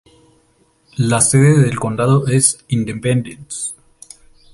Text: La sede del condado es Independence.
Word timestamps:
La 0.97 1.21
sede 1.21 1.59
del 1.59 1.77
condado 1.79 2.25
es 2.25 2.65
Independence. 2.69 3.75